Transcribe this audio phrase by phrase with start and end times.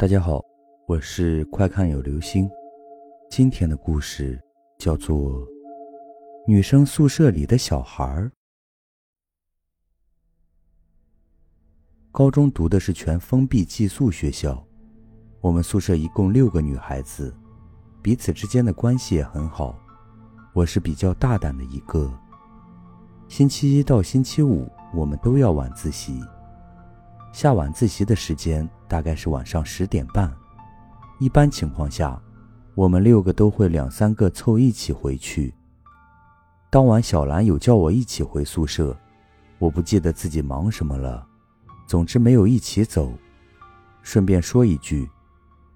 [0.00, 0.42] 大家好，
[0.86, 2.48] 我是快看有流星。
[3.28, 4.40] 今天的故事
[4.78, 5.42] 叫做
[6.46, 8.24] 《女生宿舍里的小孩儿》。
[12.10, 14.66] 高中读的是全封闭寄宿学校，
[15.42, 17.36] 我们宿舍一共六个女孩子，
[18.00, 19.78] 彼此之间的关系也很好。
[20.54, 22.10] 我是比较大胆的一个。
[23.28, 26.18] 星期一到星期五，我们都要晚自习。
[27.32, 30.30] 下晚自习的时间大概是晚上十点半。
[31.20, 32.20] 一般情况下，
[32.74, 35.54] 我们六个都会两三个凑一起回去。
[36.70, 38.96] 当晚，小兰有叫我一起回宿舍，
[39.58, 41.24] 我不记得自己忙什么了，
[41.86, 43.12] 总之没有一起走。
[44.02, 45.08] 顺便说一句，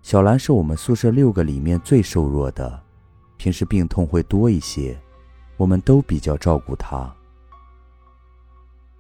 [0.03, 2.83] 小兰是我们宿舍六个里面最瘦弱的，
[3.37, 4.99] 平时病痛会多一些，
[5.57, 7.15] 我们都比较照顾她。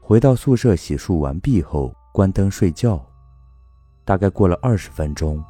[0.00, 1.92] 回到宿舍洗漱完毕后。
[2.14, 3.04] 关灯睡觉，
[4.04, 5.42] 大概过了二十分钟，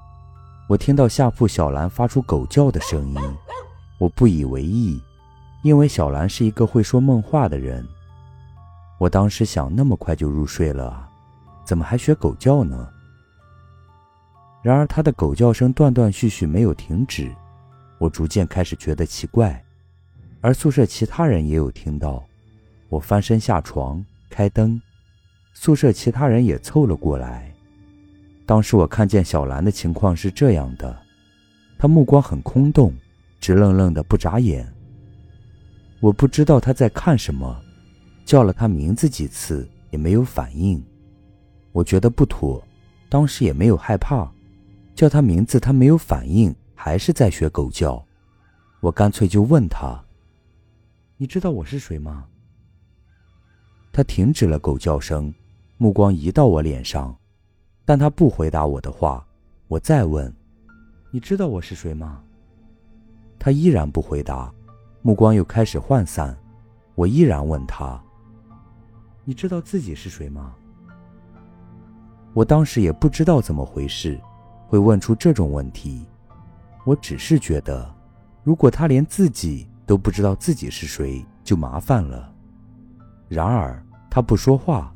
[0.67, 3.21] 我听到下铺小兰发出狗叫的声音，
[3.99, 4.99] 我不以为意，
[5.63, 7.87] 因为小兰是一个会说梦话的人。
[8.99, 11.07] 我当时想，那么快就入睡了，
[11.67, 12.89] 怎么还学狗叫呢？
[14.63, 17.31] 然而她的狗叫声断断续续没有停止，
[17.99, 19.63] 我逐渐开始觉得奇怪，
[20.41, 22.25] 而宿舍其他人也有听到。
[22.89, 24.81] 我翻身下床，开灯。
[25.55, 27.51] 宿舍其他人也凑了过来。
[28.45, 30.95] 当时我看见小兰的情况是这样的：
[31.79, 32.93] 她目光很空洞，
[33.41, 34.71] 直愣愣的不眨眼。
[36.01, 37.59] 我不知道她在看什么，
[38.27, 40.85] 叫了她名字几次也没有反应。
[41.73, 42.63] 我觉得不妥，
[43.09, 44.31] 当时也没有害怕，
[44.95, 48.05] 叫她名字她没有反应，还是在学狗叫。
[48.81, 50.05] 我干脆就问她
[51.17, 52.27] ：“你知道我是谁吗？”
[53.91, 55.33] 她停止了狗叫声。
[55.85, 57.15] 目光移到我脸上，
[57.85, 59.23] 但他不回答我的话。
[59.69, 60.35] 我再问
[61.13, 62.23] ：“你知道我是谁吗？”
[63.39, 64.51] 他依然不回答，
[65.03, 66.35] 目光又开始涣散。
[66.95, 68.03] 我依然问他
[69.27, 70.55] ：“你知道自己是谁吗？”
[72.33, 74.19] 我当时也不知道怎么回事，
[74.67, 76.07] 会问出这种问题。
[76.87, 77.95] 我只是觉得，
[78.43, 82.33] 如果他连自己都不知道自己是谁，就麻烦了。
[83.29, 84.91] 然而他不说话。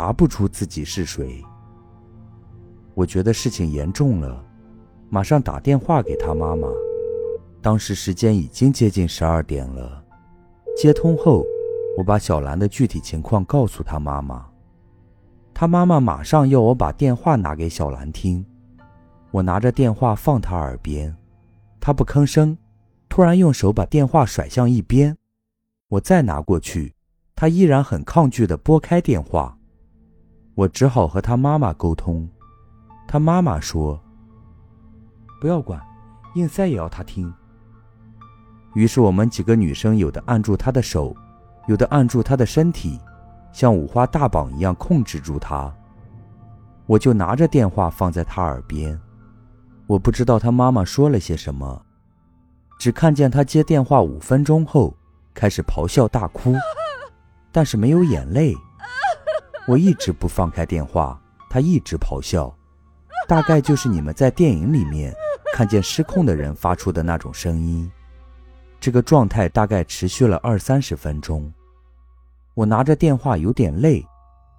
[0.00, 1.44] 答不出自己是谁，
[2.94, 4.42] 我觉得事情严重了，
[5.10, 6.66] 马上打电话给他妈妈。
[7.60, 10.02] 当时时间已经接近十二点了，
[10.74, 11.44] 接通后，
[11.98, 14.46] 我把小兰的具体情况告诉他妈妈。
[15.52, 18.42] 他妈妈马上要我把电话拿给小兰听。
[19.30, 21.14] 我拿着电话放他耳边，
[21.78, 22.56] 他不吭声，
[23.10, 25.14] 突然用手把电话甩向一边。
[25.88, 26.94] 我再拿过去，
[27.36, 29.58] 他依然很抗拒地拨开电话。
[30.54, 32.28] 我只好和他妈妈沟通，
[33.08, 33.98] 他妈妈说
[35.40, 35.80] ：“不要管，
[36.34, 37.32] 硬塞也要他听。”
[38.74, 41.14] 于是我们几个女生有的按住他的手，
[41.66, 43.00] 有的按住他的身体，
[43.52, 45.72] 像五花大绑一样控制住他。
[46.86, 49.00] 我就拿着电话放在他耳边，
[49.86, 51.80] 我不知道他妈妈说了些什么，
[52.78, 54.94] 只看见他接电话五分钟后
[55.32, 56.54] 开始咆哮大哭，
[57.50, 58.56] 但是没有眼泪。
[59.70, 61.16] 我一直不放开电话，
[61.48, 62.52] 他一直咆哮，
[63.28, 65.14] 大概就是你们在电影里面
[65.54, 67.88] 看见失控的人发出的那种声音。
[68.80, 71.48] 这个状态大概持续了二三十分钟。
[72.54, 74.04] 我拿着电话有点累，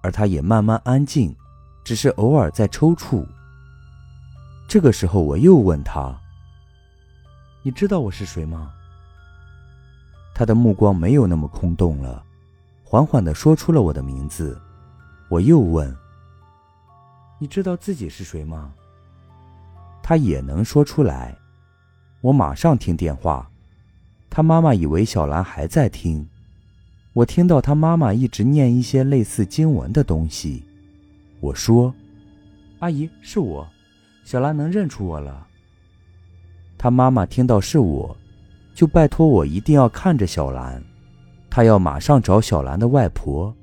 [0.00, 1.36] 而他也慢慢安静，
[1.84, 3.22] 只是偶尔在抽搐。
[4.66, 6.18] 这个时候我又问他
[7.62, 8.72] ：“你知道我是谁吗？”
[10.34, 12.24] 他的目光没有那么空洞了，
[12.82, 14.58] 缓缓地说出了我的名字。
[15.32, 15.96] 我又问
[17.40, 18.70] ：“你知道自己是谁吗？”
[20.04, 21.34] 他也能说出来。
[22.20, 23.50] 我马上听电话。
[24.28, 26.28] 他妈妈以为小兰还在听。
[27.14, 30.62] 我听到他妈妈一直念一些类似经文的东西。
[31.40, 31.94] 我说
[32.80, 33.66] ：“阿姨，是我，
[34.24, 35.46] 小兰能认出我了。”
[36.76, 38.14] 他妈妈听到是我，
[38.74, 40.84] 就拜托我一定要看着小兰，
[41.48, 43.54] 她要马上找小兰的外婆。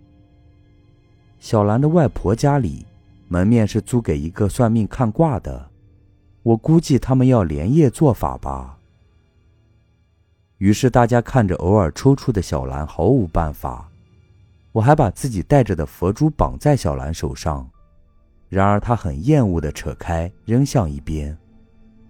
[1.39, 2.85] 小兰的外婆家里，
[3.29, 5.69] 门面是租给一个算命看卦的，
[6.43, 8.77] 我估计他们要连夜做法吧。
[10.57, 13.89] 于是大家看着偶尔抽搐的小兰，毫无办法。
[14.73, 17.67] 我还把自己带着的佛珠绑在小兰手上，
[18.49, 21.35] 然而她很厌恶地扯开，扔向一边。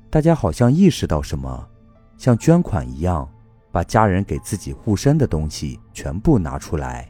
[0.09, 1.67] 大家好像意识到什么，
[2.17, 3.29] 像捐款一样，
[3.71, 7.07] 把家人给自己护身的东西全部拿出来。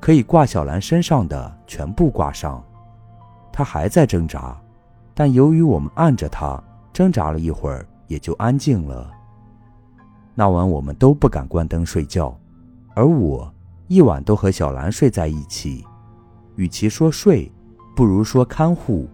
[0.00, 2.62] 可以挂小兰身上的全部挂上，
[3.52, 4.56] 她还在挣扎，
[5.14, 6.62] 但由于我们按着他
[6.92, 9.10] 挣扎了一会儿，也就安静了。
[10.34, 12.38] 那晚我们都不敢关灯睡觉，
[12.94, 13.52] 而我
[13.88, 15.84] 一晚都和小兰睡在一起。
[16.56, 17.50] 与其说睡，
[17.94, 19.08] 不如说看护，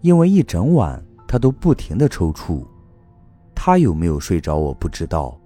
[0.00, 2.64] 因为一整晚他都不停的抽搐。
[3.54, 5.36] 他有没有睡着我不知道，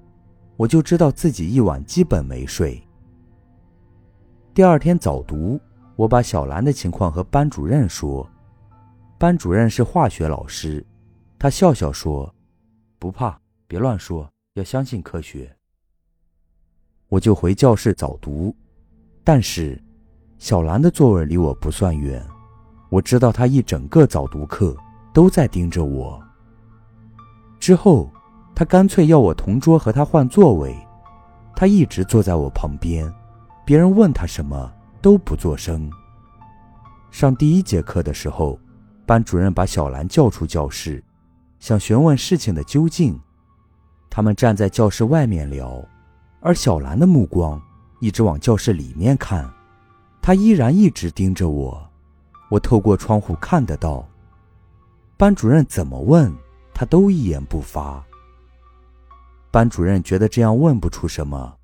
[0.56, 2.82] 我就知道自己一晚基本没睡。
[4.54, 5.58] 第二天早读，
[5.96, 8.28] 我把小兰的情况和班主任说。
[9.18, 10.84] 班主任是化学老师，
[11.38, 12.30] 他笑笑说
[13.00, 15.50] ：“不怕，别乱说，要相信科学。”
[17.08, 18.54] 我就回教室早读，
[19.24, 19.82] 但是
[20.36, 22.22] 小兰的座位离我不算远，
[22.90, 24.76] 我知道她一整个早读课
[25.14, 26.22] 都在盯着我。
[27.58, 28.10] 之后，
[28.54, 30.76] 他干脆要我同桌和他换座位，
[31.56, 33.10] 他一直坐在我旁边，
[33.72, 34.70] 别人问他什么
[35.00, 35.90] 都不作声。
[37.10, 38.60] 上第一节课的时候。
[39.06, 41.02] 班主任把小兰叫出教室，
[41.58, 43.18] 想询问事情的究竟。
[44.10, 45.82] 他们站在教室外面聊，
[46.40, 47.58] 而小兰的目光
[47.98, 49.50] 一直往教室里面看，
[50.20, 51.82] 她依然一直盯着我。
[52.50, 54.06] 我透过窗户看得到，
[55.16, 56.30] 班主任怎么问，
[56.74, 58.04] 她都一言不发。
[59.50, 61.56] 班主任觉得这样问不出什么，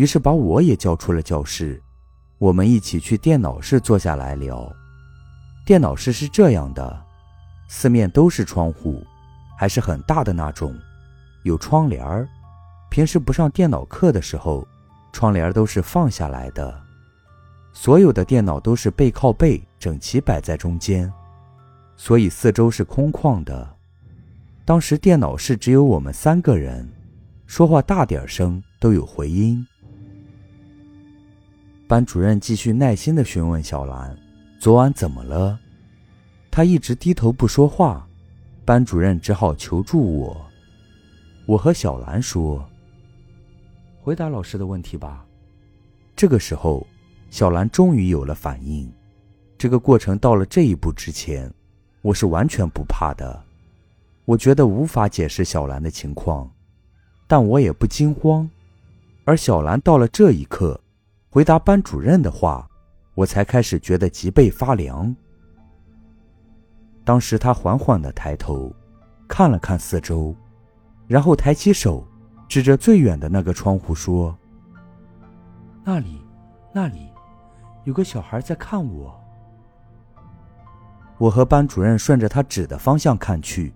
[0.00, 1.78] 于是把我也叫出了教室，
[2.38, 4.66] 我们一起去电脑室坐下来聊。
[5.66, 7.04] 电脑室是这样的，
[7.68, 9.04] 四面都是窗户，
[9.58, 10.74] 还是很大的那种，
[11.42, 12.26] 有窗帘儿。
[12.90, 14.66] 平时不上电脑课的时候，
[15.12, 16.82] 窗帘都是放下来的。
[17.74, 21.12] 所有的电脑都是背靠背，整齐摆在中间，
[21.98, 23.76] 所以四周是空旷的。
[24.64, 26.90] 当时电脑室只有我们三个人，
[27.46, 29.62] 说话大点声都有回音。
[31.90, 34.16] 班主任继续耐心地询问小兰。
[34.60, 35.58] 昨晚怎么了？
[36.48, 38.06] 她一直低头不说话，
[38.64, 40.40] 班主任只好求助我。
[41.46, 42.64] 我和小兰说
[44.00, 45.26] ：“回答老师的问题吧。”
[46.14, 46.86] 这个时候，
[47.28, 48.88] 小兰终于有了反应。
[49.58, 51.52] 这个过程到了这一步之前，
[52.02, 53.42] 我是完全不怕的。
[54.26, 56.48] 我觉得无法解释小兰的情况，
[57.26, 58.48] 但我也不惊慌。
[59.24, 60.80] 而小兰到了这一刻，
[61.30, 62.66] 回答班主任的话。
[63.14, 65.14] 我才开始觉得脊背发凉。
[67.04, 68.72] 当时他缓缓的抬头，
[69.28, 70.34] 看了看四周，
[71.06, 72.06] 然后抬起手，
[72.48, 74.34] 指着最远的那个窗户说
[75.84, 76.22] ：“那里，
[76.72, 77.10] 那里，
[77.84, 79.14] 有个小孩在看我。”
[81.18, 83.74] 我和班主任顺着他指的方向看去，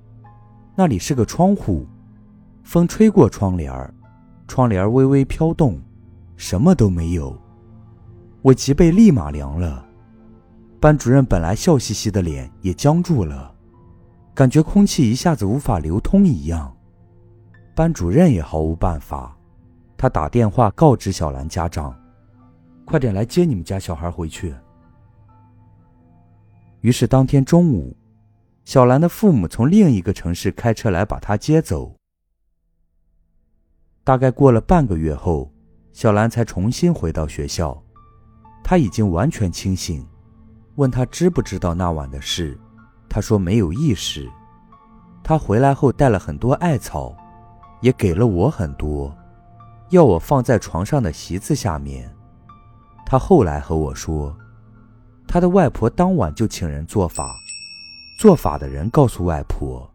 [0.74, 1.86] 那里是个窗户，
[2.62, 3.94] 风吹过窗帘
[4.48, 5.78] 窗帘微微飘动，
[6.36, 7.36] 什么都没有。
[8.44, 9.88] 我脊背立马凉了，
[10.78, 13.54] 班主任本来笑嘻嘻的脸也僵住了，
[14.34, 16.76] 感觉空气一下子无法流通一样。
[17.74, 19.34] 班主任也毫无办法，
[19.96, 21.98] 他打电话告知小兰家长，
[22.84, 24.54] 快点来接你们家小孩回去。
[26.82, 27.96] 于是当天中午，
[28.66, 31.96] 小兰的父母从另一个城市开车来把她接走。
[34.04, 35.50] 大概过了半个月后，
[35.94, 37.82] 小兰才重新回到学校。
[38.64, 40.04] 他已经完全清醒，
[40.76, 42.58] 问他知不知道那晚的事，
[43.10, 44.28] 他说没有意识。
[45.22, 47.14] 他回来后带了很多艾草，
[47.82, 49.14] 也给了我很多，
[49.90, 52.10] 要我放在床上的席子下面。
[53.04, 54.34] 他后来和我说，
[55.28, 57.36] 他的外婆当晚就请人做法，
[58.18, 59.86] 做法的人告诉外婆，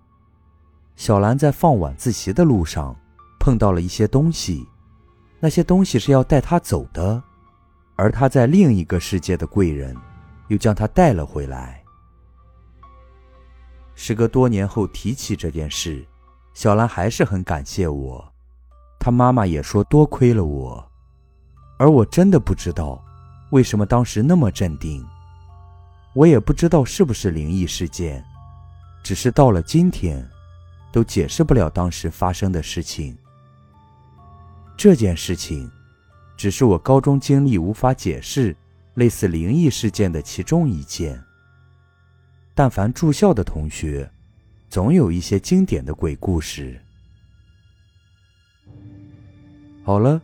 [0.95, 2.95] 小兰在放晚自习的路上
[3.39, 4.67] 碰到了一些东西，
[5.39, 7.23] 那些东西是要带她走的。
[7.99, 9.93] 而他在另一个世界的贵人，
[10.47, 11.83] 又将他带了回来。
[13.93, 16.07] 时隔多年后提起这件事，
[16.53, 18.33] 小兰还是很感谢我。
[19.01, 20.89] 她妈妈也说多亏了我，
[21.77, 23.03] 而我真的不知道
[23.51, 25.05] 为什么当时那么镇定。
[26.13, 28.23] 我也不知道是不是灵异事件，
[29.03, 30.25] 只是到了今天，
[30.89, 33.17] 都解释不了当时发生的事情。
[34.77, 35.69] 这件事情。
[36.39, 38.55] 只是我高中经历无法解释
[38.93, 41.21] 类似灵异事件的其中一件。
[42.55, 44.09] 但凡住校的同学，
[44.69, 46.79] 总有一些经典的鬼故事。
[49.83, 50.21] 好了，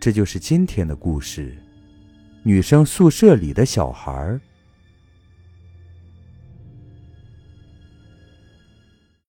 [0.00, 1.54] 这就是今天的故事。
[2.42, 4.40] 女生宿舍里的小孩儿。